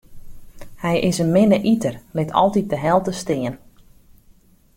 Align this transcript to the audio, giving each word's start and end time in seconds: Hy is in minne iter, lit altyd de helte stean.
Hy 0.83 0.95
is 1.09 1.17
in 1.23 1.33
minne 1.35 1.59
iter, 1.73 1.95
lit 2.15 2.35
altyd 2.41 2.67
de 2.71 2.77
helte 2.85 3.13
stean. 3.21 3.55